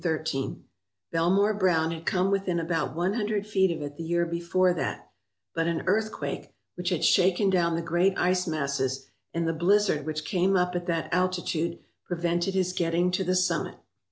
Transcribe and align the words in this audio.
Belmore 1.11 1.53
Browne 1.53 1.91
had 1.91 2.07
come 2.07 2.31
within 2.31 2.59
about 2.59 2.95
one 2.95 3.13
hundred 3.13 3.45
feet 3.45 3.69
of 3.69 3.83
it 3.83 3.97
the 3.97 4.03
year 4.03 4.25
before 4.25 4.73
that, 4.73 5.11
but 5.53 5.67
an 5.67 5.83
earth 5.85 6.11
quake, 6.11 6.51
which 6.73 6.89
had 6.89 7.05
shaken 7.05 7.51
down 7.51 7.75
the 7.75 7.83
great 7.83 8.17
ice 8.17 8.47
masses, 8.47 9.05
and 9.31 9.47
the 9.47 9.53
blizzard 9.53 10.07
which 10.07 10.25
came 10.25 10.57
up 10.57 10.75
at 10.75 10.87
that 10.87 11.13
altitude 11.13 11.77
prevented 12.03 12.55
his 12.55 12.73
getting 12.73 13.11
to 13.11 13.23
the 13.23 13.35
summit. 13.35 13.75